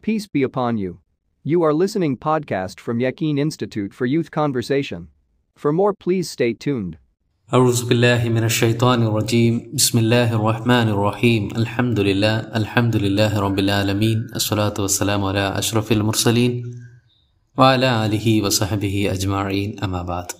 Peace 0.00 0.27
be 0.27 0.41
upon 0.41 0.77
you. 0.79 0.99
You 1.43 1.61
are 1.63 1.73
listening 1.75 2.17
podcast 2.17 2.79
from 2.79 2.99
Yakin 2.99 3.37
Institute 3.37 3.93
for 3.93 4.07
Youth 4.07 4.31
Conversation. 4.31 5.09
For 5.55 5.71
more 5.71 5.93
please 5.93 6.27
stay 6.29 6.53
tuned. 6.53 6.97
أعوذ 7.53 7.89
بالله 7.89 8.29
من 8.29 8.43
الشيطان 8.43 9.03
الرجيم 9.03 9.71
بسم 9.73 9.97
الله 9.99 10.35
الرحمن 10.35 10.87
الرحيم 10.89 11.49
الحمد 11.55 11.99
لله 11.99 12.35
الحمد 12.55 12.95
لله 12.95 13.39
رب 13.39 13.59
العالمين 13.59 14.27
الصلاة 14.35 14.73
والسلام 14.79 15.23
على 15.23 15.57
أشرف 15.59 15.91
المرسلين 15.91 16.63
وعلى 17.57 18.05
آله 18.05 18.41
وصحبه 18.45 19.11
أجمعين 19.11 19.79
أما 19.83 20.01
بعد 20.03 20.31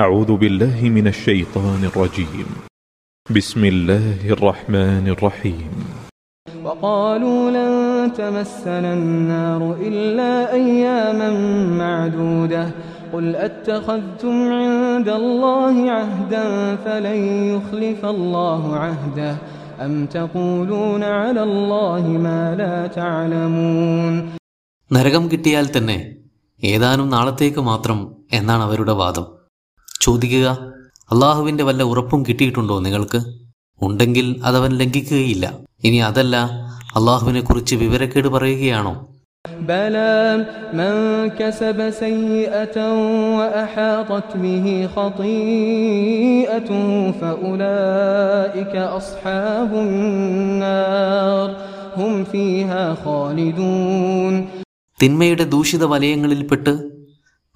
أعوذ 0.00 0.36
بالله 0.36 0.80
من 0.88 1.06
الشيطان 1.06 1.84
الرجيم 1.84 2.46
بسم 3.30 3.64
الله 3.64 4.30
الرحمن 4.30 5.08
الرحيم 5.08 5.70
وقالوا 6.64 7.50
لن 7.50 7.90
تمسنا 8.11 8.91
النار 8.93 9.61
إلا 9.81 10.31
أياما 10.53 11.29
معدودة 11.73 12.63
قل 13.13 13.25
أتخذتم 13.37 14.35
عند 14.53 15.07
الله 15.11 15.75
عهدا 15.91 16.45
فلن 16.77 17.19
يخلف 17.47 18.01
الله 18.07 18.61
عهده 18.77 19.33
أم 19.79 19.93
تقولون 20.07 21.03
على 21.19 21.41
الله 21.43 22.03
ما 22.19 22.41
لا 22.55 22.73
تعلمون 22.89 24.13
നരകം 24.91 25.23
കിട്ടിയാൽ 25.31 25.65
തന്നെ 25.71 25.97
ഏതാനും 26.61 27.07
നാളത്തേക്ക് 27.09 27.61
മാത്രം 27.61 27.97
എന്നാണ് 28.31 28.63
അവരുടെ 28.63 28.93
വാദം 29.01 29.25
ചോദിക്കുക 30.01 30.45
അള്ളാഹുവിൻ്റെ 31.09 31.63
വല്ല 31.63 31.83
ഉറപ്പും 31.83 32.21
കിട്ടിയിട്ടുണ്ടോ 32.23 32.75
നിങ്ങൾക്ക് 32.79 33.19
ഉണ്ടെങ്കിൽ 33.81 34.27
അതവൻ 34.47 34.71
ലംഘിക്കുകയില്ല 34.81 35.45
ഇനി 35.87 35.99
അതല്ല 36.07 36.35
അള്ളാഹുവിനെക്കുറിച്ച് 36.97 37.75
വിവരക്കേട് 37.83 38.29
പറയുകയാണോ 38.35 38.95
بلى 39.63 40.15
من 40.73 40.95
كسب 41.31 41.79
سيئة 41.97 42.77
وأحاطت 43.39 44.29
به 44.37 44.65
خطيئته 44.95 46.87
فأولئك 47.11 48.75
أصحاب 48.99 49.71
النار 49.79 51.47
هم 51.97 52.13
فيها 52.25 52.83
خالدون 53.03 54.33
തിന്മയുടെ 54.99 55.45
ദൂഷിത 55.53 55.83
വലയങ്ങളിൽപ്പെട്ട് 55.85 56.73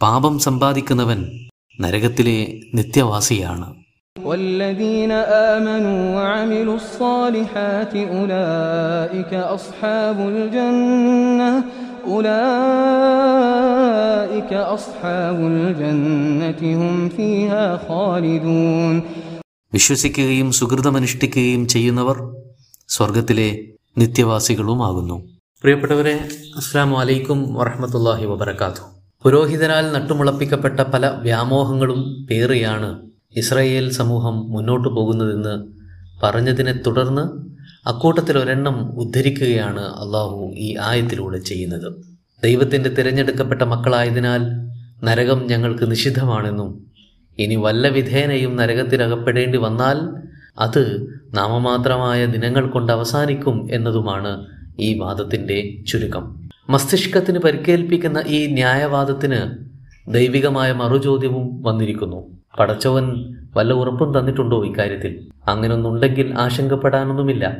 പാപം 0.02 0.34
സമ്പാദിക്കുന്നവൻ 0.46 1.20
നരകത്തിലെ 1.80 2.38
നിത്യവാസിയാണ് 2.78 3.68
والذين 4.16 5.12
آمنوا 5.52 6.16
وعملوا 6.16 6.76
الصالحات 6.76 7.94
أولئك 8.12 9.34
أصحاب 9.50 10.18
الجنة 10.28 11.52
أولئك 13.22 14.52
أصحاب 14.78 15.38
الجنة 15.48 16.62
هم 16.82 16.96
فيها 17.10 17.66
خالدون 17.80 18.96
വിശ്വസിക്കുകയും 19.74 20.48
സുഹൃതമനുഷ്ഠിക്കുകയും 20.58 21.62
ചെയ്യുന്നവർ 21.68 22.18
സ്വർഗത്തിലെ 22.90 23.50
നിത്യവാസികളുമാകുന്നു 23.98 25.18
പ്രിയപ്പെട്ടവരെ 25.64 26.16
അസ്സാം 26.58 26.90
വലൈക്കും 26.94 27.40
വറഹമത്തല്ലാഹി 27.58 28.26
വബർക്കാത്തു 28.26 28.84
പുരോഹിതനാൽ 29.26 29.86
നട്ടുമുളപ്പിക്കപ്പെട്ട 29.96 30.80
പല 30.94 31.04
വ്യാമോഹങ്ങളും 31.26 32.00
പേറിയാണ് 32.28 32.90
ഇസ്രായേൽ 33.37 33.91
സമൂഹം 33.91 34.51
മുന്നോട്ടു 34.51 34.89
പോകുന്നതെന്ന് 34.89 35.67
പറഞ്ഞതിനെ 36.23 36.73
തുടർന്ന് 36.73 37.47
അക്കൂട്ടത്തിൽ 37.89 38.39
ഒരെണ്ണം 38.39 38.91
ഉദ്ധരിക്കുകയാണ് 38.91 39.81
അള്ളാഹു 39.81 40.53
ഈ 40.57 40.77
ആയത്തിലൂടെ 40.81 41.39
ചെയ്യുന്നത്. 41.39 41.93
ദൈവത്തിന്റെ 42.43 42.91
തിരഞ്ഞെടുക്കപ്പെട്ട 42.91 43.63
മക്കളായതിനാൽ 43.63 44.41
നരകം 45.05 45.47
ഞങ്ങൾക്ക് 45.47 45.91
നിഷിദ്ധമാണെന്നും 45.91 46.87
ഇനി 47.39 47.55
വല്ല 47.55 47.89
വിധേനയും 47.89 48.57
നരകത്തിലകപ്പെടേണ്ടി 48.57 49.59
വന്നാൽ 49.59 50.23
അത് 50.59 51.07
നാമമാത്രമായ 51.35 52.27
ദിനങ്ങൾ 52.27 52.67
കൊണ്ട് 52.67 52.93
അവസാനിക്കും 52.93 53.69
എന്നതുമാണ് 53.71 54.47
ഈ 54.81 54.99
വാദത്തിന്റെ 54.99 55.85
ചുരുക്കം. 55.89 56.49
മസ്തിഷ്കത്തിന് 56.71 57.39
പരിക്കേൽപ്പിക്കുന്ന 57.39 58.25
ഈ 58.27 58.47
ന്യായവാദത്തിന് 58.47 59.41
ദൈവികമായ 60.15 60.73
മറുചോദ്യവും 60.73 61.63
വന്നിരിക്കുന്നു. 61.63 62.36
പടച്ചവൻ 62.59 63.37
വല്ല 63.57 63.73
ഉറപ്പും 63.73 64.19
തന്നിട്ടുണ്ടോ 64.19 64.65
ഇക്കാര്യത്തിൽ? 64.65 65.27
അങ്ങനൊന്നുണ്ടെങ്കിൽ 65.49 66.35
ആശങ്കപ്പെടാനൊന്നുമില്ല. 66.39 67.57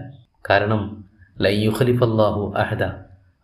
കാരണം 0.51 1.05
ലയ്യുഖലിഫല്ലാഹു 1.41 2.55
അഹദ. 2.57 2.83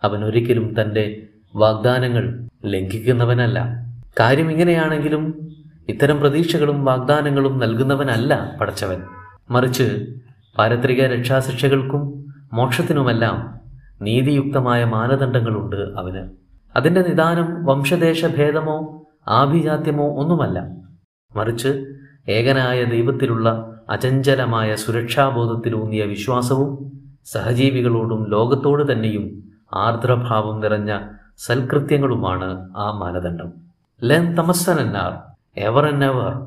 അവൻ 0.02 0.24
ഒരിക്കലും 0.24 0.74
തന്റെ 0.80 1.22
വാഗ്ദാനങ്ങൾ 1.54 2.48
ലംഘിക്കുന്നവനല്ല. 2.64 3.86
കാര്യം 4.20 4.50
ഇങ്ങനെയാണെങ്കിലും 4.50 5.48
ഇത്തരം 5.88 6.20
പ്രതീക്ഷകളും 6.20 6.84
വാഗ്ദാനങ്ങളും 6.84 7.58
നൽകുന്നവനല്ല 7.58 8.56
പടച്ചവൻ. 8.60 9.02
മറിച്ച് 9.50 10.06
പാരത്രിക 10.58 11.06
രക്ഷാശിക്ഷകൾക്കും 11.06 12.24
മോക്ഷത്തിനുമെല്ലാം 12.52 13.60
നീതിയുക്തമായ 14.02 14.84
മാനദണ്ഡങ്ങളുണ്ട് 14.84 15.76
അവന്. 15.76 16.28
അതിന്റെ 16.76 17.02
നിദാനം 17.02 17.64
വംശദേശ 17.64 18.26
ഭേദമോ 18.26 19.02
ആഭിജാത്യമോ 19.28 20.08
ഒന്നുമല്ല. 20.08 20.81
മറിച്ച് 21.36 21.94
ഏകനായ 22.28 22.84
ദൈവത്തിലുള്ള 22.84 23.76
അചഞ്ചലമായ 23.90 24.74
സുരക്ഷാബോധത്തിലൂന്നിയ 24.74 26.04
വിശ്വാസവും 26.04 26.92
സഹജീവികളോടും 27.24 28.30
ലോകത്തോട് 28.30 28.92
തന്നെയും 28.92 29.42
ആർദ്രഭാവം 29.74 30.60
നിറഞ്ഞ 30.60 30.98
സൽകൃത്യങ്ങളുമാണ് 31.38 32.72
ആ 32.76 32.90
മാനദണ്ഡം. 32.90 33.52
ലെൻ 34.02 34.34
തമസ്സനാർ 34.34 35.32
എവർ 35.60 35.86
ആൻഡ് 35.86 36.04
എവർ 36.04 36.46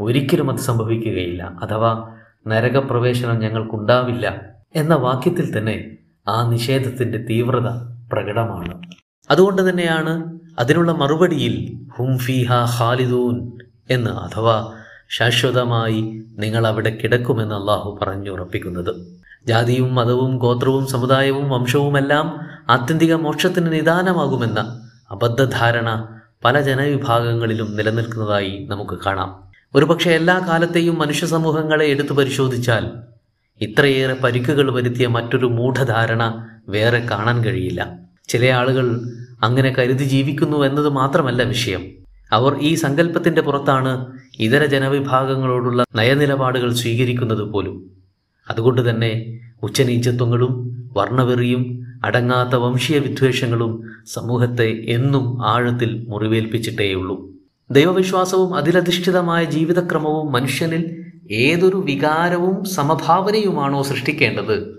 ഒരിക്കലും 0.00 0.50
അത് 0.50 0.58
സംഭവിക്കുകയില്ല. 0.58 1.56
അഥവാ 1.62 2.14
നരകപ്രവേശനം 2.46 3.38
ഞങ്ങൾക്കുണ്ടാവില്ല 3.38 4.40
എന്ന 4.76 4.94
വാക്യത്തിൽ 4.94 5.58
തന്നെ 5.58 5.96
ആ 6.28 6.50
നിഷേധത്തിന്റെ 6.50 7.18
തീവ്രത 7.18 7.68
പ്രകടമാണ്. 8.12 8.82
അതുകൊണ്ട് 9.30 9.70
തന്നെയാണ് 9.70 10.38
അതിനുള്ള 10.58 10.92
മറുപടിയിൽ 10.92 11.86
ഹും 11.96 12.18
ഫീഹ 12.18 12.52
ഖാലിദൂൻ 12.80 13.50
എന്ന് 13.90 14.10
അഥവാ 14.10 14.72
ശാശ്വതമായി 15.08 16.22
നിങ്ങൾ 16.38 16.66
അവിടെ 16.66 16.98
കിടക്കുമെന്ന് 17.04 17.54
അള്ളാഹു 17.54 17.98
പറഞ്ഞുറപ്പിക്കുന്നത് 18.02 19.18
ജാതിയും 19.46 19.94
മതവും 19.94 20.36
ഗോത്രവും 20.36 20.86
സമുദായവും 20.86 21.50
വംശവുമെല്ലാം 21.50 22.40
ആത്യന്തിക 22.68 23.14
മോക്ഷത്തിന് 23.14 23.72
നിദാനമാകുമെന്ന 23.72 24.90
അബദ്ധധാരണ 25.10 26.08
പല 26.44 26.60
ജനവിഭാഗങ്ങളിലും 26.60 27.76
നിലനിൽക്കുന്നതായി 27.76 28.66
നമുക്ക് 28.70 28.98
കാണാം. 29.06 29.48
ഒരുപക്ഷെ 29.74 30.10
എല്ലാ 30.10 30.46
കാലത്തെയും 30.48 30.98
മനുഷ്യ 30.98 31.26
സമൂഹങ്ങളെ 31.26 31.86
എടുത്തു 31.86 32.12
പരിശോധിച്ചാൽ 32.14 32.90
ഇത്രയേറെ 33.60 34.14
പരിക്കുകൾ 34.14 34.72
വരുത്തിയ 34.72 35.06
മറ്റൊരു 35.06 35.46
മൂഢധാരണ 35.46 36.46
വേറെ 36.68 36.98
കാണാൻ 36.98 37.44
കഴിയില്ല. 37.44 37.98
ചില 38.28 38.46
ആളുകൾ 38.46 39.00
അങ്ങനെ 39.42 39.74
കരുതി 39.78 40.04
ജീവിക്കുന്നു 40.04 40.64
എന്നത് 40.64 40.88
മാത്രമല്ല 40.88 41.42
വിഷയം. 41.42 41.97
അവർ 42.32 42.58
ഈ 42.60 42.74
സങ്കല്പത്തിന്റെ 42.74 43.42
പുറത്താണ് 43.42 44.06
ഇതര 44.38 44.64
ജനവിഭാഗങ്ങളോടുള്ള 44.64 45.84
നയനിലപാടുകൾ 45.94 46.72
സ്വീകരിക്കുന്നത് 46.72 47.42
പോലും. 47.42 47.90
അതുകൊണ്ട് 48.50 48.90
തന്നെ 48.90 49.40
ഉച്ചനീചത്വങ്ങളും 49.62 50.68
വർണവെറിയും 50.96 51.86
അടങ്ങാത്ത 52.04 52.54
വംശീയ 52.54 52.98
വിദ്വേഷങ്ങളും 52.98 53.82
സമൂഹത്തെ 54.06 54.84
എന്നും 54.88 55.46
ആഴത്തിൽ 55.46 56.06
മുറിവേൽപ്പിച്ചിട്ടേയുള്ളൂ. 56.08 57.28
ദൈവവിശ്വാസവും 57.70 58.54
അതിലധിഷ്ഠിതമായ 58.54 59.44
ജീവിതക്രമവും 59.44 60.32
മനുഷ്യനിൽ 60.32 61.04
ഏതൊരു 61.30 61.76
വികാരവും 61.76 62.64
സമഭാവനയുമാണോ 62.64 63.82
സൃഷ്ടിക്കേണ്ടത്? 63.82 64.78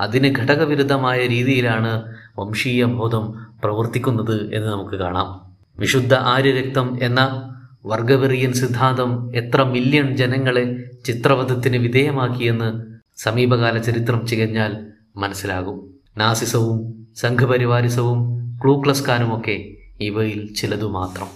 അതിന് 0.00 0.38
ഘടകവിരുദ്ധമായ 0.38 1.26
രീതിയിലാണ് 1.26 2.14
വംശീയ 2.38 2.84
ബോധം 2.84 3.46
പ്രവർത്തിക്കുന്നത് 3.64 4.54
എന്ന് 4.54 4.68
നമുക്ക് 4.68 4.96
കാണാം. 4.96 5.47
വിശുദ്ധ 5.78 6.14
ആര്യരക്തം 6.14 6.98
എന്ന 7.02 7.52
വർഗവെറിയൻ 7.86 8.52
സിദ്ധാന്തം 8.52 9.36
എത്ര 9.36 9.62
മില്യൺ 9.62 10.16
ജനങ്ങളെ 10.16 10.90
ചിത്രവധത്തിന് 11.04 11.76
വിധേയമാക്കിയെന്ന് 11.76 12.84
സമീപകാല 13.16 13.78
ചരിത്രം 13.78 14.26
ചികഞ്ഞാൽ 14.26 14.86
മനസ്സിലാകും. 15.16 15.94
നാസിസവും 16.16 17.06
സംഘപരിവാരിസവും 17.16 18.18
ക്ലൂക്ലസ്കാനുമൊക്കെ 18.64 19.68
ഇവയിൽ 20.00 20.54
ചിലതു 20.54 20.86
മാത്രം. 20.86 21.26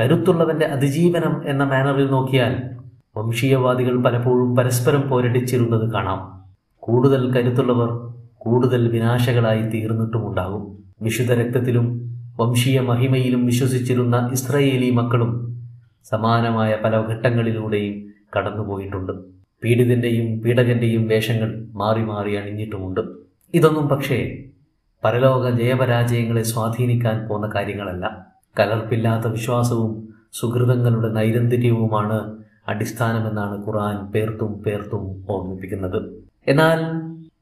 കരുത്തുള്ളവന്റെ 0.00 0.66
അതിജീവനം 0.66 1.48
എന്ന 1.48 1.64
മാനറിൽ 1.64 2.06
നോക്കിയാൽ 2.06 2.62
വംശീയവാദികൾ 3.16 4.02
പലപ്പോഴും 4.02 4.56
പരസ്പരം 4.56 5.08
പോരടിച്ചിരുന്നത് 5.08 5.92
കാണാം. 5.92 6.40
കൂടുതൽ 6.80 7.30
കരുത്തുള്ളവർ 7.30 8.14
കൂടുതൽ 8.38 8.88
വിനാശകളായി 8.88 9.62
തീർന്നിട്ടുമുണ്ടാകും. 9.62 10.84
വിശുദ്ധ 11.02 11.32
രക്തത്തിലും 11.32 12.03
വംശീയ 12.40 12.80
മഹിമയിലും 12.80 13.46
വിശ്വസിച്ചിരുന്ന 13.46 14.30
ഇസ്രയേലി 14.32 14.90
മക്കളും 14.90 15.32
സമാനമായ 16.04 16.76
പല 16.84 17.00
ഘട്ടങ്ങളിലൂടെയും 17.00 18.12
കടന്നുപോയിട്ടുണ്ട്. 18.36 19.12
പീഡിതന്റെയും 19.64 20.40
പീഡകന്റെയും 20.40 21.08
വേഷങ്ങൾ 21.08 21.64
മാറി 21.72 22.02
മാറി 22.02 22.34
അണിഞ്ഞിട്ടുമുണ്ട്. 22.34 23.00
ഇതൊന്നും 23.54 23.88
പക്ഷേ 23.88 24.44
പരലോക 25.04 25.50
ജയപരാജയങ്ങളെ 25.50 26.42
സ്വാധീനിക്കാൻ 26.42 27.28
പോന്ന 27.28 27.50
കാര്യങ്ങളല്ല. 27.54 28.26
കലർപ്പില്ലാത്ത 28.58 29.26
വിശ്വാസവും 29.26 30.08
സുഹൃതങ്ങളുടെ 30.32 31.08
നൈരന്തര്യവുമാണ് 31.08 32.36
അടിസ്ഥാനമെന്നാണ് 32.68 33.66
ഖുറാൻ 33.66 34.12
പേർത്തും 34.12 34.62
പേർത്തും 34.62 35.24
ഓർമ്മിപ്പിക്കുന്നത്. 35.28 36.02
എന്നാൽ 36.46 36.78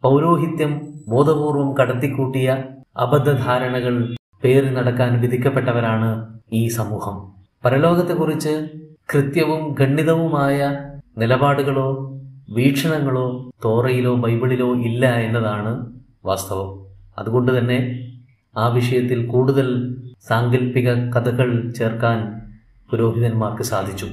പൗരോഹിത്യം 0.03 0.81
ബോധപൂർവം 1.09 1.75
കടത്തിക്കൂട്ടിയ 1.77 2.65
അബദ്ധധാരണകൾ 2.97 4.17
പേറി 4.45 4.75
നടക്കാൻ 4.75 5.21
വിധിക്കപ്പെട്ടവരാണ് 5.21 6.39
ഈ 6.53 6.69
സമൂഹം. 6.69 7.33
പരലോകത്തെക്കുറിച്ച് 7.65 8.69
കൃത്യവും 9.15 9.77
ഖണ്ഡിതവുമായ 9.81 10.79
നിലപാടുകളോ 11.19 12.19
വീക്ഷണങ്ങളോ 12.51 13.51
തോറയിലോ 13.65 14.15
ബൈബിളിലോ 14.15 14.75
ഇല്ല 14.75 15.07
എന്നതാണ് 15.07 15.93
വാസ്തവം. 16.25 16.87
അതുകൊണ്ട് 17.19 17.59
തന്നെ 17.59 18.09
ആ 18.57 18.67
വിഷയത്തിൽ 18.67 19.27
കൂടുതൽ 19.27 19.97
സാങ്കല്പിക 20.29 20.93
കഥകൾ 20.95 21.71
ചേർക്കാൻ 21.71 22.43
പുരോഹിതന്മാർക്ക് 22.91 23.63
സാധിച്ചു. 23.63 24.07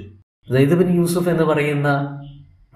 സൈദബിൻ 0.54 0.96
യൂസുഫ് 0.96 1.30
എന്ന് 1.30 1.44
പറയുന്ന 1.44 2.22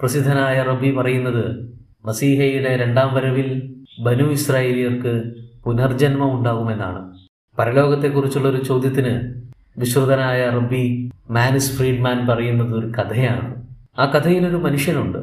പ്രസിദ്ധനായ 0.00 0.62
റബി 0.62 0.94
പറയുന്നത് 0.94 1.74
മസീഹയുടെ 2.04 2.76
രണ്ടാം 2.76 3.14
വരവിൽ 3.14 3.74
ബനു 4.00 4.22
ഇസ്രായേലിയർക്ക് 4.22 5.22
പുനർജന്മം 5.64 6.38
ഉണ്ടാകുമെന്നാണ്. 6.38 7.13
പരലോകത്തെക്കുറിച്ചുള്ള 7.58 8.48
ഒരു 8.48 8.64
ചോദ്യത്തിന് 8.64 9.34
വിശ്രുതനായ 9.78 10.48
റബ്ബി 10.48 11.10
മാനിസ് 11.30 11.72
ഫ്രീഡ്മാൻ 11.72 12.26
പറയുന്നത് 12.26 12.78
ഒരു 12.78 12.86
കഥയാണ്. 12.86 13.66
ആ 13.98 14.06
കഥയിൽ 14.06 14.46
ഒരു 14.46 14.56
മനുഷ്യനുണ്ട്. 14.56 15.18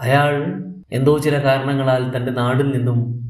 അയാൾ 0.00 0.62
എന്തോ 0.92 1.18
ചില 1.18 1.44
കാരണങ്ങളാൽ 1.44 2.16
തന്റെ 2.16 2.32
നാടിൽ 2.32 2.76
നിന്നും 2.76 3.20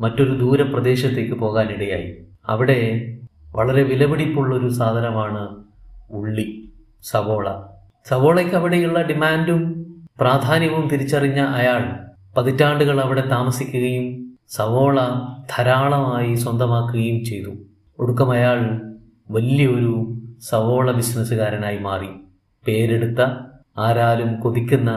മറ്റൊരു 0.00 0.34
ദൂരപ്രദേശത്തേക്ക് 0.34 1.32
പോകാനിടയായി. 1.32 2.14
അവിടെ 2.46 3.14
വളരെ 3.54 3.82
വിലപിടിപ്പുള്ളൊരു 3.82 4.68
സാധനമാണ് 4.68 5.48
ഉള്ളി 6.10 6.72
സവോള. 7.02 7.50
സവോളയ്ക്ക് 8.08 8.54
അവിടെയുള്ള 8.54 9.02
ഡിമാൻഡും 9.02 9.86
പ്രാധാന്യവും 10.20 10.88
തിരിച്ചറിഞ്ഞ 10.88 11.40
അയാൾ 11.40 11.94
പതിറ്റാണ്ടുകൾ 12.36 13.00
അവിടെ 13.00 13.28
താമസിക്കുകയും 13.28 14.32
സവോള 14.48 15.00
ധാരാളമായി 15.50 16.34
സ്വന്തമാക്കുകയും 16.34 17.24
ചെയ്തു. 17.24 17.50
ഒടുക്കം 17.98 18.30
അയാൾ 18.30 18.80
വലിയൊരു 19.30 20.18
സവോള 20.40 20.92
ബിസിനസ്സുകാരനായി 20.92 21.78
മാറി. 21.78 22.06
പേരെടുത്ത 22.66 23.26
ആരാലും 23.78 24.40
കൊതിക്കുന്ന 24.40 24.90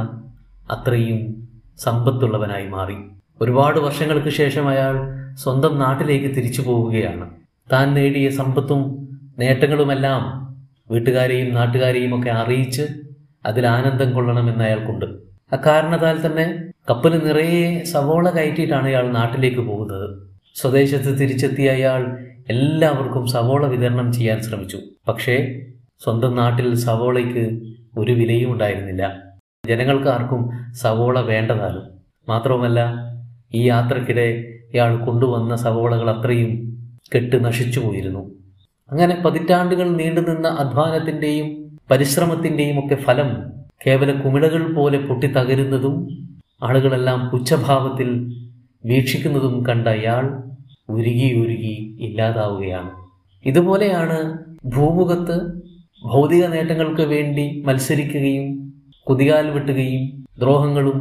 അത്രയും 0.71 1.47
സമ്പത്തുള്ളവനായി 1.77 2.67
മാറി. 2.67 2.95
ഒരുപാട് 3.41 3.79
വർഷങ്ങൾക്ക് 3.79 4.29
ശേഷം 4.29 4.69
അയാൾ 4.69 4.93
സ്വന്തം 5.35 5.79
നാട്ടിലേക്ക് 5.79 6.25
തിരിച്ചു 6.25 6.61
പോവുകയാണ്. 6.61 7.29
താൻ 7.71 7.93
നേടിയ 7.93 8.29
സമ്പത്തും 8.29 9.09
നേട്ടങ്ങളുമെല്ലാം 9.39 10.55
വീട്ടുകാരെയും 10.91 11.55
നാട്ടുകാരെയും 11.55 12.19
ഒക്കെ 12.19 12.29
അറിയിച്ച് 12.29 12.83
അതിൽ 13.45 13.67
ആനന്ദം 13.67 14.13
കൊള്ളണമെന്ന് 14.13 14.63
അയാൾക്കുണ്ട്. 14.63 15.05
അക്കാരണത്താൽ 15.51 16.25
തന്നെ 16.25 16.71
കപ്പൽ 16.89 17.27
നിറയെ 17.27 17.83
സവോള 17.83 18.29
കയറ്റിയിട്ടാണ് 18.29 18.87
അയാൾ 18.87 19.11
നാട്ടിലേക്ക് 19.11 19.59
പോകുന്നത്. 19.59 20.31
സ്വദേശത്ത് 20.55 21.19
തിരിച്ചെത്തിയ 21.19 21.69
അയാൾ 21.69 22.30
എല്ലാവർക്കും 22.49 23.27
സവോള 23.27 23.67
വിതരണം 23.67 24.13
ചെയ്യാൻ 24.13 24.41
ശ്രമിച്ചു. 24.41 24.79
പക്ഷേ 25.07 25.61
സ്വന്തം 26.03 26.35
നാട്ടിൽ 26.35 26.75
സവോളയ്ക്ക് 26.75 27.73
ഒരു 27.97 28.11
വിലയും 28.11 28.53
ഉണ്ടായിരുന്നില്ല. 28.53 29.23
ജനങ്ങൾക്ക് 29.67 30.07
ആർക്കും 30.07 30.51
സവോള 30.73 31.19
വേണ്ടതാലും. 31.19 31.83
മാത്രവുമല്ല 32.29 32.93
ഈ 33.53 33.63
യാത്രക്കിടെ 33.67 34.57
ഇയാൾ 34.73 35.05
കൊണ്ടുവന്ന 35.05 35.55
സവോളകൾ 35.55 36.09
അത്രയും 36.09 36.71
കെട്ട് 37.15 37.45
നശിച്ചു 37.45 37.79
പോയിരുന്നു. 37.79 38.31
അങ്ങനെ 38.91 39.21
പതിറ്റാണ്ടുകൾ 39.25 39.89
നീണ്ടുനിന്ന 39.89 40.47
അധ്വാനത്തിന്റെയും 40.47 41.79
പരിശ്രമത്തിന്റെയും 41.91 42.85
ഒക്കെ 42.85 42.95
ഫലം 42.95 43.51
കേവല 43.87 44.11
കുമിളകൾ 44.11 44.73
പോലെ 44.73 44.97
പൊട്ടിത്തകരുന്നതും 44.97 46.07
ആളുകളെല്ലാം 46.63 47.29
പുച്ഛഭാവത്തിൽ 47.29 48.35
വീക്ഷിക്കുന്നതും 48.85 49.65
കണ്ട 49.65 49.87
അയാൾ 49.87 50.50
ഉരുകി 50.91 51.27
ഉരുകി 51.43 51.75
ഇല്ലാതാവുകയാണ്. 51.99 52.91
ഇതുപോലെയാണ് 53.45 54.17
ഭൂമുഖത്ത് 54.65 55.37
ഭൗതിക 56.03 56.45
നേട്ടങ്ങൾക്ക് 56.45 57.01
വേണ്ടി 57.01 57.63
മത്സരിക്കുകയും 57.65 58.45
കുതികാൽ 59.07 59.49
വെട്ടുകയും 59.49 60.03
ദ്രോഹങ്ങളും 60.39 60.99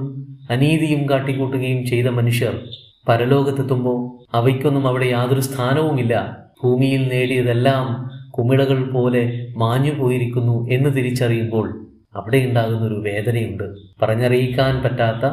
അനീതിയും 0.51 1.11
കാട്ടിക്കൂട്ടുകയും 1.11 1.87
ചെയ്ത 1.87 2.07
മനുഷ്യർ 2.07 2.55
പരലോകത്തെത്തുമ്പോൾ 3.09 3.99
അവയ്ക്കൊന്നും 4.37 4.87
അവിടെ 4.87 5.07
യാതൊരു 5.07 5.41
സ്ഥാനവുമില്ല. 5.41 6.15
ഭൂമിയിൽ 6.63 7.09
നേടിയതെല്ലാം 7.09 7.87
കുമിളകൾ 8.31 8.93
പോലെ 8.93 9.23
മാഞ്ഞു 9.57 9.93
പോയിരിക്കുന്നു 9.93 10.69
എന്ന് 10.71 10.91
തിരിച്ചറിയുമ്പോൾ 10.97 11.67
അവിടെ 12.17 12.39
ഉണ്ടാകുന്ന 12.39 12.85
ഒരു 12.87 12.95
വേദനയുണ്ട്. 12.95 13.65
പറഞ്ഞറിയിക്കാൻ 14.03 14.83
പറ്റാത്ത 14.83 15.25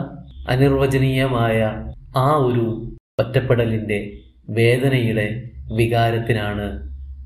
അനിർവചനീയമായ 0.50 1.57
ആ 2.15 2.27
ഒരു 2.38 2.65
ഒറ്റപ്പെടലിന്റെ 3.19 4.00
വേദനയുടെ 4.50 5.44
വികാരത്തിനാണ് 5.76 6.66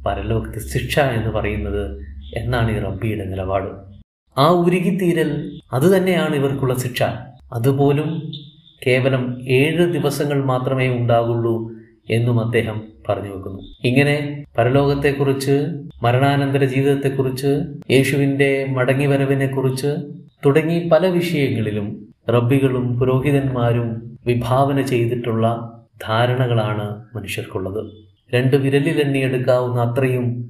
പരലോകത്ത് 0.06 0.60
ശിക്ഷ 0.60 1.00
എന്ന് 1.00 1.30
പറയുന്നത് 1.30 2.02
എന്നാണ് 2.36 2.78
ഈ 2.78 2.80
റബ്ബിയുടെ 2.80 3.26
നിലപാട്. 3.26 3.68
ആ 4.38 4.48
ഉരുകിത്തീരൽ 4.50 5.60
അതുതന്നെയാണ് 5.74 6.36
ഇവർക്കുള്ള 6.36 6.78
ശിക്ഷ. 6.78 7.04
അതുപോലും 7.54 8.32
കേവലം 8.88 9.44
ഏഴ് 9.48 9.94
ദിവസങ്ങൾ 9.94 10.44
മാത്രമേ 10.46 10.88
ഉണ്ടാകുള്ളൂ 10.90 11.72
എന്നും 12.10 12.40
അദ്ദേഹം 12.40 12.82
പറഞ്ഞു 13.10 13.36
വെക്കുന്നു. 13.36 13.60
ഇങ്ങനെ 13.84 14.44
പരലോകത്തെക്കുറിച്ച് 14.58 15.66
മരണാനന്തര 16.04 16.66
ജീവിതത്തെക്കുറിച്ച് 16.66 17.52
യേശുവിന്റെ 17.92 18.66
മടങ്ങിവരവിനെക്കുറിച്ച് 18.70 19.96
തുടങ്ങി 20.46 20.90
പല 20.92 21.08
വിഷയങ്ങളിലും 21.08 22.06
റബ്ബികളും 22.30 23.00
പുരോഹിതന്മാരും 23.00 24.18
വിഭാവന 24.26 24.82
ചെയ്തിട്ടുള്ള 24.82 25.72
ധാരണകളാണ് 26.08 27.04
മനുഷ്യർക്കുള്ളത്. 27.16 27.92
രണ്ട് 28.34 28.56
വിരലിൽ 28.56 28.84
വിരലിലെണ്ണിയെടുക്കാവുന്ന 28.84 29.82
അത്രയും 29.82 30.50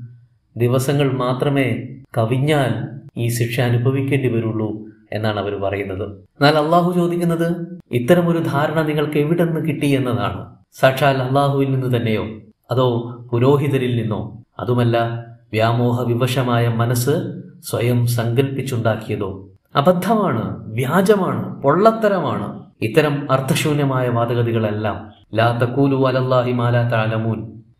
ദിവസങ്ങൾ 0.57 1.11
മാത്രമേ 1.11 1.87
കവിഞ്ഞാൽ 2.17 2.87
ഈ 3.17 3.27
ശിക്ഷ 3.27 3.61
അനുഭവിക്കേണ്ടി 3.61 4.27
വരുള്ളൂ 4.27 4.85
എന്നാണ് 5.13 5.39
അവർ 5.39 5.59
പറയുന്നത്. 5.61 6.11
എന്നാൽ 6.11 6.57
അള്ളാഹു 6.57 6.91
ചോദിക്കുന്നത് 6.91 7.67
ഇത്തരമൊരു 7.91 8.37
ധാരണ 8.37 8.81
നിങ്ങൾക്ക് 8.81 9.17
എവിടെ 9.17 9.43
നിന്ന് 9.43 9.67
കിട്ടി 9.67 9.85
എന്നതാണ്. 9.85 10.55
സാക്ഷാൽ 10.73 11.17
അള്ളാഹുവിൽ 11.17 11.71
നിന്ന് 11.71 11.97
തന്നെയോ? 11.97 12.25
അതോ 12.71 12.87
പുരോഹിതരിൽ 13.31 14.01
നിന്നോ? 14.01 14.43
അതുമല്ല 14.59 15.25
വ്യാമോഹ 15.51 16.07
വിവശമായ 16.07 16.67
മനസ്സ് 16.67 17.41
സ്വയം 17.63 18.07
സങ്കല്പിച്ചുണ്ടാക്കിയതോ 18.07 19.47
അബദ്ധമാണ് 19.75 20.65
വ്യാജമാണ് 20.65 21.61
പൊള്ളത്തരമാണ് 21.61 22.63
ഇത്തരം 22.81 23.31
അർത്ഥശൂന്യമായ 23.31 24.07
വാദഗതികളെല്ലാം 24.07 25.11
ലാ 25.33 25.59
അലല്ലാഹി 26.07 26.51
മാലാ 26.51 26.89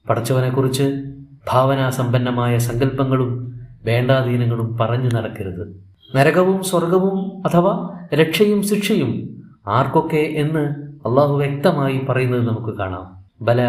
പടച്ചവനെക്കുറിച്ച് 0.09 1.03
ഭാവനാസമ്പന്നമായ 1.51 2.57
സങ്കല്പങ്ങളും 2.57 3.59
വേണ്ടാധീനങ്ങളും 3.85 4.77
പറഞ്ഞു 4.77 5.09
നടക്കരുത്. 5.13 5.83
നരകവും 6.15 6.63
സ്വർഗവും 6.63 7.43
അഥവാ 7.47 7.99
രക്ഷയും 8.13 8.63
ശിക്ഷയും 8.67 9.29
ആർക്കൊക്കെ 9.67 10.17
എന്ന് 10.17 10.59
അള്ളാഹു 11.07 11.37
വ്യക്തമായി 11.37 12.05
പറയുന്നത് 12.09 12.47
നമുക്ക് 12.47 12.77
കാണാം. 12.77 13.21
ബല 13.41 13.61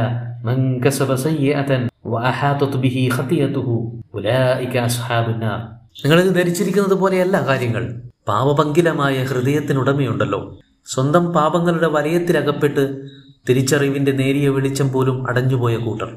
നിങ്ങളിത് 6.04 6.34
ധരിച്ചിരിക്കുന്നത് 6.34 6.94
പോലെയല്ല 6.94 7.46
കാര്യങ്ങൾ. 7.46 8.02
പാപപങ്കിലമായ 8.28 9.24
ഹൃദയത്തിനുടമയുണ്ടല്ലോ. 9.24 10.56
സ്വന്തം 10.86 11.32
പാപങ്ങളുടെ 11.32 11.86
വലയത്തിലകപ്പെട്ട് 11.86 13.08
തിരിച്ചറിവിന്റെ 13.49 14.12
നേരിയ 14.12 14.49
വെളിച്ചം 14.49 14.92
പോലും 14.92 15.28
അടഞ്ഞുപോയ 15.28 15.76
കൂട്ടർ. 15.76 16.16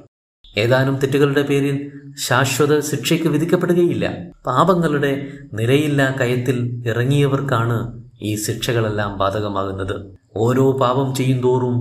ഏതാനും 0.58 0.96
തെറ്റുകളുടെ 0.96 1.42
പേരിൽ 1.42 1.92
ശാശ്വത 2.18 2.80
ശിക്ഷയ്ക്ക് 2.80 3.28
വിധിക്കപ്പെടുകയില്ല. 3.28 4.18
പാപങ്ങളുടെ 4.46 5.28
നിലയില്ലാ 5.54 6.14
കയത്തിൽ 6.20 6.84
ഇറങ്ങിയവർക്കാണ് 6.88 8.04
ഈ 8.22 8.36
ശിക്ഷകളെല്ലാം 8.36 9.18
ബാധകമാകുന്നത്. 9.18 9.96
ഓരോ 10.36 10.72
പാപം 10.72 11.16
ചെയ്യുന്തോറും 11.16 11.76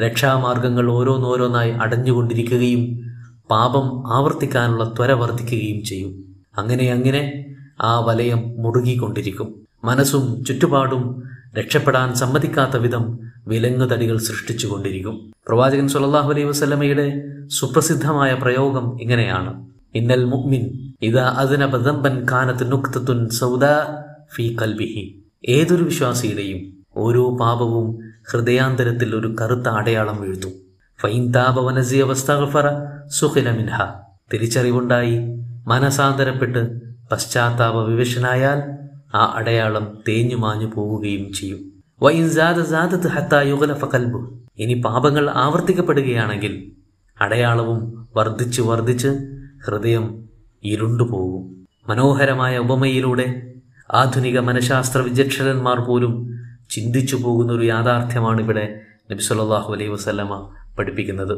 രക്ഷാമാർഗങ്ങൾ 0.00 0.90
ഓരോന്നോരോന്നായി 0.90 1.70
അടഞ്ഞുകൊണ്ടിരിക്കുകയും 1.70 3.10
പാപം 3.50 4.12
ആവർത്തിക്കാനുള്ള 4.12 4.84
ത്വര 4.84 5.12
വർദ്ധിക്കുകയും 5.12 5.84
ചെയ്യും. 5.84 6.12
അങ്ങനെ 6.58 6.92
അങ്ങനെ 6.92 7.44
ആ 7.80 8.00
വലയം 8.00 8.54
മുറുകിക്കൊണ്ടിരിക്കും. 8.58 9.54
മനസ്സും 9.84 10.44
ചുറ്റുപാടും 10.44 11.22
രക്ഷപ്പെടാൻ 11.58 12.14
സമ്മതിക്കാത്ത 12.14 12.76
വിധം 12.76 13.18
വിലങ്ങുതടികൾ 13.46 14.18
സൃഷ്ടിച്ചുകൊണ്ടിരിക്കും. 14.18 15.32
പ്രവാചകൻ 15.48 15.88
സുലല്ലാഹു 15.88 16.30
അലൈഹി 16.30 16.46
വസ്ലമയുടെ 16.46 17.22
സുപ്രസിദ്ധമായ 17.46 18.34
പ്രയോഗം 18.34 19.00
ഇങ്ങനെയാണ്. 19.00 19.66
ഇന്നൽ 19.94 20.24
മുഗ്മിൻ 20.24 20.62
ഇതാ 21.02 21.34
അതിന 21.36 21.66
ബദംബൻ 21.66 22.26
കാനത്ത് 22.30 22.72
നുക്തത്തുൻ 22.72 23.28
സൗദാ 23.28 24.04
ഫീ 24.34 24.56
കൽബിഹി. 24.56 25.04
ഏതൊരു 25.48 25.84
വിശ്വാസിയുടെയും 25.84 26.60
ഓരോ 26.96 27.36
പാപവും 27.40 27.98
ഹൃദയാന്തരത്തിൽ 28.32 29.16
ഒരു 29.16 29.36
കറുത്ത 29.40 29.68
അടയാളം 29.68 30.20
വീഴ്ത്തും 30.20 30.52
ഫൈൻ 31.02 31.32
താപ 31.32 31.60
വനസിയ 31.60 32.02
വസ്തഗ്ഫറ 32.02 32.66
സുഖില 33.06 33.50
മിൻഹ. 33.50 33.78
തിരിച്ചറിവുണ്ടായി 34.32 35.14
മനസാന്തരപ്പെട്ട് 35.66 36.60
പശ്ചാത്താപ 37.12 37.84
വിവശനായാൽ 37.84 38.83
ആ 39.14 39.32
അടയാളം 39.38 39.98
തേഞ്ഞു 40.08 40.36
മാഞ്ഞു 40.36 40.66
പോവുകയും 40.74 41.32
ചെയ്യും. 41.32 41.60
വൈൻ 42.02 42.30
സാദ 42.30 42.60
സാദത്ത് 42.62 43.08
ഹത്താ 43.08 43.40
യുഗലഫ 43.40 43.84
കൽബു. 43.84 44.20
ഇനി 44.58 44.74
പാപങ്ങൾ 44.80 45.30
ആവർത്തിക്കപ്പെടുകയാണെങ്കിൽ 45.30 46.72
അടയാളവും 47.20 47.80
വർദ്ധിച്ച് 48.16 48.62
വർദ്ധിച്ച് 48.62 49.08
ഹൃദയം 49.66 50.04
ഇരുണ്ടുപോകും 50.64 51.44
മനോഹരമായ 51.88 52.58
ഉപമയിലൂടെ 52.58 53.26
ആധുനിക 53.94 54.38
മനഃശാസ്ത്ര 54.38 55.00
വിചക്ഷണന്മാർ 55.00 55.80
പോലും 55.80 56.12
ചിന്തിച്ചു 56.70 57.16
പോകുന്ന 57.16 57.52
ഒരു 57.52 57.64
യാഥാർത്ഥ്യമാണ് 57.64 58.40
ഇവിടെ 58.40 58.80
നബിസ്വല്ലാഹു 59.10 59.72
അലൈഹി 59.72 59.90
വസ്ലമ 59.90 60.50
പഠിപ്പിക്കുന്നത്. 60.78 61.34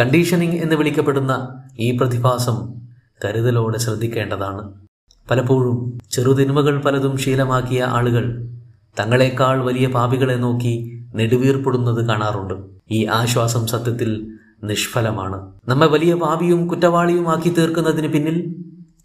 കണ്ടീഷനിങ് 0.00 0.58
എന്ന് 0.58 0.76
വിളിക്കപ്പെടുന്ന 0.76 1.32
ഈ 1.78 1.96
പ്രതിഭാസം 1.96 2.56
കരുതലോടെ 3.24 3.78
ശ്രദ്ധിക്കേണ്ടതാണ്. 3.78 4.89
പലപ്പോഴും 5.30 5.98
ചെറുതിന്മകൾ 6.10 6.80
പലതും 6.80 7.16
ശീലമാക്കിയ 7.16 7.82
ആളുകൾ 7.82 8.48
തങ്ങളെക്കാൾ 9.00 9.64
വലിയ 9.64 9.86
പാപികളെ 9.86 10.34
നോക്കി 10.34 11.04
നെടുവീർപ്പെടുന്നത് 11.14 12.06
കാണാറുണ്ട്. 12.06 12.54
ഈ 12.90 13.06
ആശ്വാസം 13.06 13.66
സത്യത്തിൽ 13.66 14.26
നിഷ്ഫലമാണ്. 14.64 15.52
നമ്മെ 15.68 15.86
വലിയ 15.86 16.14
പാപിയും 16.14 16.66
കുറ്റവാളിയുമാക്കി 16.66 17.54
തീർക്കുന്നതിന് 17.58 18.08
പിന്നിൽ 18.08 18.56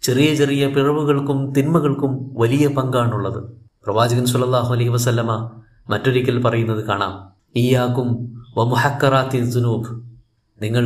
ചെറിയ 0.02 0.34
ചെറിയ 0.34 0.66
പിഴവുകൾക്കും 0.66 1.52
തിന്മകൾക്കും 1.52 2.34
വലിയ 2.38 2.66
പങ്കാണുള്ളത്. 2.66 3.44
പ്രവാചകൻ 3.84 4.26
സുലല്ലാഹു 4.26 4.74
അലൈഹി 4.74 4.88
വസല്ലമ 4.88 5.50
മറ്റൊരിക്കൽ 5.90 6.42
പറയുന്നത് 6.42 6.84
കാണാം. 6.84 7.36
വമുഹക്കറാത്തി 8.56 9.50
സുനൂബ് 9.50 9.86
നിങ്ങൾ 10.62 10.84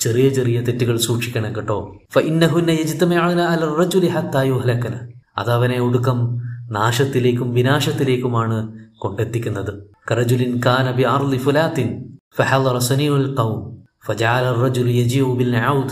ചെറിയ 0.00 0.26
ചെറിയ 0.36 0.58
തെറ്റുകൾ 0.66 0.96
സൂക്ഷിക്കണം 1.06 1.52
കേട്ടോ 1.56 1.78
ഫഇന്നഹുന്ന 2.14 2.70
യജ്തമഅന 2.80 3.40
അല 3.52 3.68
റജുലി 3.80 4.10
ഹത്താ 4.14 4.42
യുഹ്ലകന 4.50 4.94
അത് 5.40 5.50
അവനെ 5.56 5.78
ഒടുക്കം 5.86 6.18
നാശത്തിലേക്കും 6.76 7.48
വിനാശത്തിലേക്കുമാണ് 7.56 8.58
കൊണ്ടെത്തിക്കുന്നത് 9.02 9.72
കറജുലിൻ 10.08 10.52
കാന 10.66 10.88
ബി 10.98 11.04
അർളി 11.12 11.38
ഫുലാത്തിൻ 11.44 11.88
ഫഹളറ 12.38 12.78
സനിഉൽ 12.88 13.28
ഖൗം 13.38 13.56
ഫജഅല 14.04 14.44
الرجل 14.48 14.86
يجيء 14.92 15.28
بالعود 15.38 15.90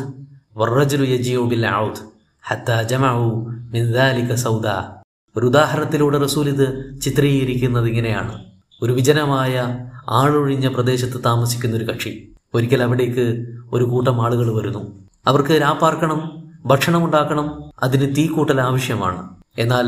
والرجل 0.57 1.01
يجيء 1.07 1.41
بالعود 1.47 1.97
حتى 2.45 2.77
جمعوا 2.85 3.33
من 3.75 3.83
ذلك 3.93 4.29
سودا 4.37 4.79
ഒരു 5.37 5.45
ഉദാഹരണത്തിലൂടെ 5.51 6.17
റസൂൽ 6.19 6.47
ഇത് 6.51 6.67
ചിത്രീകരിക്കുന്നത് 7.05 7.87
ഇങ്ങനെയാണ് 7.91 8.35
ഒരു 8.83 8.93
വിജനമായ 8.99 9.55
ആളൊഴിഞ്ഞ 10.19 10.67
പ്രദേശത്ത് 10.75 11.19
താമസിക്കുന്ന 11.25 11.75
ഒരു 11.79 11.87
കക്ഷി 11.91 12.13
ഒരിക്കൽ 12.56 12.84
അവിടേക്ക് 12.84 13.48
ഒരു 13.74 13.84
കൂട്ടം 13.84 14.22
ആളുകൾ 14.22 14.56
വരുന്നു. 14.56 15.00
അവർക്ക് 15.28 15.62
രാപ്പാർക്കണം 15.62 16.44
ഭക്ഷണം 16.66 17.06
ഉണ്ടാക്കണം 17.06 17.64
അതിന് 17.84 18.16
തീ 18.16 18.28
കൂട്ടൽ 18.28 18.62
ആവശ്യമാണ്. 18.62 19.30
എന്നാൽ 19.58 19.86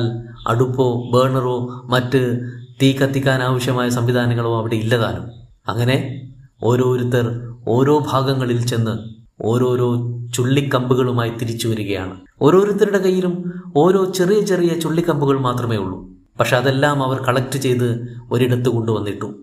അടുപ്പോ 0.48 1.10
ബേണറോ 1.14 1.82
മറ്റ് 1.84 2.40
തീ 2.82 2.94
കത്തിക്കാൻ 2.94 3.44
ആവശ്യമായ 3.44 3.90
സംവിധാനങ്ങളോ 3.90 4.58
അവിടെ 4.58 4.76
ഇല്ലതാനും 4.76 5.32
അങ്ങനെ 5.68 6.30
ഓരോരുത്തർ 6.64 7.56
ഓരോ 7.68 8.06
ഭാഗങ്ങളിൽ 8.12 8.66
ചെന്ന് 8.66 8.98
ഓരോരോ 9.42 9.96
ചുള്ളിക്കമ്പുകളുമായി 10.34 11.30
തിരിച്ചു 11.30 11.68
വരികയാണ്. 11.68 12.20
ഓരോരുത്തരുടെ 12.42 12.98
കയ്യിലും 12.98 13.54
ഓരോ 13.76 14.06
ചെറിയ 14.06 14.42
ചെറിയ 14.42 14.80
ചുള്ളിക്കമ്പുകൾ 14.80 15.40
മാത്രമേ 15.40 15.78
ഉള്ളൂ. 15.78 16.10
പക്ഷെ 16.40 16.58
അതെല്ലാം 16.58 17.04
അവർ 17.04 17.22
കളക്ട് 17.22 17.58
ചെയ്ത് 17.58 18.18
ഒരിടത്ത് 18.32 18.70
കൊണ്ടുവന്നിട്ടു. 18.70 19.34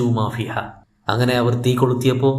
മാഫിഹ 0.00 0.52
അങ്ങനെ 1.08 1.34
അവർ 1.34 1.54
തീ 1.54 1.74
കൊളുത്തിയപ്പോൾ 1.74 2.36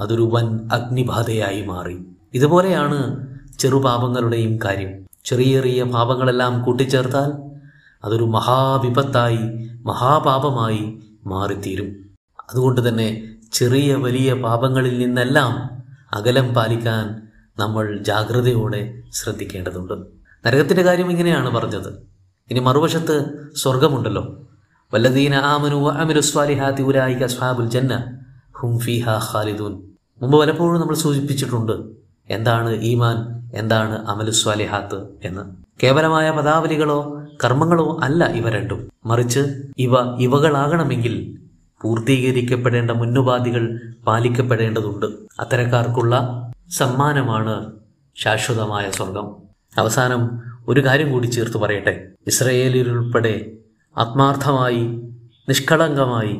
അതൊരു 0.00 0.30
വൻ 0.32 0.68
അഗ്നിബാധയായി 0.72 1.62
മാറി. 1.62 1.98
ഇതുപോലെയാണ് 2.34 3.26
ചെറുപാപങ്ങളുടെയും 3.58 4.58
കാര്യം. 4.64 5.06
ചെറിയ 5.24 5.56
ചെറിയ 5.56 5.82
പാപങ്ങളെല്ലാം 5.82 6.62
കൂട്ടിച്ചേർത്താൽ 6.62 7.32
അതൊരു 8.04 8.24
മഹാവിപത്തായി 8.24 9.70
മഹാപാപമായി 9.84 10.98
മാറിത്തീരും. 11.26 11.96
അതുകൊണ്ട് 12.50 12.88
തന്നെ 12.88 13.34
ചെറിയ 13.52 13.94
വലിയ 13.94 14.32
പാപങ്ങളിൽ 14.34 14.98
നിന്നെല്ലാം 14.98 15.70
അകലം 16.12 16.54
പാലിക്കാൻ 16.54 17.28
നമ്മൾ 17.58 17.98
ജാഗ്രതയോടെ 17.98 18.94
ശ്രദ്ധിക്കേണ്ടതുണ്ട്. 19.12 19.94
നരകത്തിന്റെ 20.46 20.82
കാര്യം 20.82 21.10
ഇങ്ങനെയാണ് 21.10 21.50
പറഞ്ഞത്. 21.50 22.06
ഇനി 22.50 22.60
മറുവശത്ത് 22.60 23.16
സ്വർഗമുണ്ടല്ലോ. 23.56 24.36
വല്ലദീന 24.94 25.34
ആമനു 25.34 25.90
അമിരുസ്വാലിഹാത്തി 25.90 26.82
ഉലായിക 26.82 27.22
അസ്ഹാബുൽ 27.22 27.68
ജന്ന 27.68 28.18
ഹും 28.52 28.78
ഫിഹ 28.78 29.08
ഖാലിദൂൻ. 29.32 29.72
മുമ്പ് 30.22 30.40
പലപ്പോഴും 30.40 30.80
നമ്മൾ 30.80 30.94
സൂചിപ്പിച്ചിട്ടുണ്ട് 30.94 31.72
എന്താണ് 32.30 32.70
ഈമാൻ 32.82 33.16
എന്താണ് 33.54 34.06
അമലുസ്വാലിഹാത്ത് 34.06 34.98
എന്ന്. 35.24 35.42
കേവലമായ 35.82 36.30
പദാവലികളോ 36.30 37.22
കർമ്മങ്ങളോ 37.44 37.98
അല്ല 38.02 38.24
ഇവ 38.24 38.50
രണ്ടും. 38.50 38.92
മറിച്ച് 39.06 39.40
ഇവ 39.78 39.94
ഇവകളാകണമെങ്കിൽ 40.18 41.38
പൂർത്തീകരിക്കപ്പെടേണ്ട 41.82 42.90
മുന്നുപാധികൾ 42.90 43.80
പാലിക്കപ്പെടേണ്ടതുണ്ട്. 44.06 45.06
അത്തരക്കാർക്കുള്ള 45.40 46.14
സമ്മാനമാണ് 46.70 47.72
ശാശ്വതമായ 48.16 48.90
സ്വർഗം 48.90 49.36
അവസാനം 49.78 50.30
ഒരു 50.68 50.86
കാര്യം 50.86 51.12
കൂടി 51.12 51.26
ചേർത്ത് 51.26 51.56
പറയട്ടെ. 51.56 52.08
ഇസ്രയേലിലുൾപ്പെടെ 52.26 53.34
ആത്മാർത്ഥമായി 53.96 54.82
നിഷ്കളങ്കമായി 55.48 56.34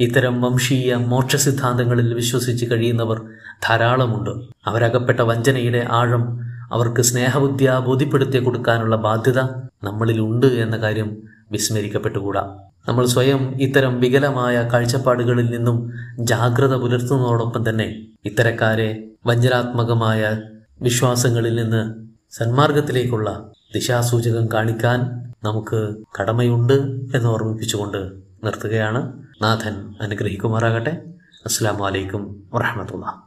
ഇത്തരം 0.00 0.40
വംശീയ 0.40 0.94
മോക്ഷ 0.94 1.36
സിദ്ധാന്തങ്ങളിൽ 1.36 2.14
വിശ്വസിച്ച് 2.14 2.66
കഴിയുന്നവർ 2.70 3.22
ധാരാളമുണ്ട്. 3.68 4.30
അവരകപ്പെട്ട 4.66 5.20
വഞ്ചനയുടെ 5.20 5.86
ആഴം 5.90 6.40
അവർക്ക് 6.72 7.00
സ്നേഹബുദ്ധിയ 7.00 7.82
ബോധ്യപ്പെടുത്തി 7.86 8.38
കൊടുക്കാനുള്ള 8.38 8.96
ബാധ്യത 8.96 9.40
നമ്മളിൽ 9.84 10.20
ഉണ്ട് 10.20 10.46
എന്ന 10.46 10.76
കാര്യം 10.76 11.16
വിസ്മരിക്കപ്പെട്ടുകൂടാ. 11.52 12.56
നമ്മൾ 12.88 13.06
സ്വയം 13.06 13.54
ഇത്തരം 13.60 14.00
വികലമായ 14.00 14.68
കാഴ്ചപ്പാടുകളിൽ 14.72 15.46
നിന്നും 15.46 15.92
ജാഗ്രത 16.20 16.74
പുലർത്തുന്നതോടൊപ്പം 16.74 17.68
തന്നെ 17.68 18.06
ഇത്തരക്കാരെ 18.24 19.04
വഞ്ചനാത്മകമായ 19.26 20.42
വിശ്വാസങ്ങളിൽ 20.82 21.62
നിന്ന് 21.62 21.82
സന്മാർഗത്തിലേക്കുള്ള 22.30 23.50
ദിശാസൂചകം 23.74 24.48
കാണിക്കാൻ 24.52 24.98
നമുക്ക് 25.46 25.96
കടമയുണ്ട് 26.20 26.72
എന്ന് 27.14 27.28
ഓർമ്മിപ്പിച്ചുകൊണ്ട് 27.28 28.12
നിർത്തുകയാണ്. 28.44 29.22
നാഥൻ 29.42 29.94
അനുഗ്രഹിക്കുമാറാകട്ടെ. 30.00 31.04
അസ്സാം 31.46 31.78
വലൈക്കും 31.78 32.42
വറഹമത്തുള്ള 32.54 33.22